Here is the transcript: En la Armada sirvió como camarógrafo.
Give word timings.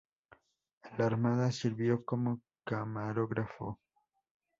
En 0.81 0.97
la 0.97 1.05
Armada 1.05 1.51
sirvió 1.51 2.03
como 2.03 2.41
camarógrafo. 2.65 3.77